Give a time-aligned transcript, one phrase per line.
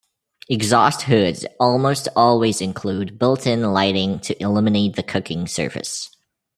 [0.49, 6.09] Exhaust hoods almost always include built-in lighting to illuminate the cooking surface.